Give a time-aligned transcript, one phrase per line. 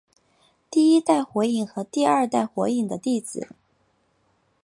[0.71, 3.49] 第一代火影和第二代火影的弟子。